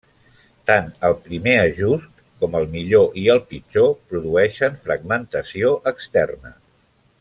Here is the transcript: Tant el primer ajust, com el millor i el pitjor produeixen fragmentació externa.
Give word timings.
Tant 0.69 0.87
el 1.09 1.13
primer 1.25 1.53
ajust, 1.65 2.23
com 2.43 2.57
el 2.61 2.67
millor 2.73 3.07
i 3.25 3.27
el 3.35 3.43
pitjor 3.53 3.95
produeixen 4.15 4.83
fragmentació 4.89 5.79
externa. 5.97 6.57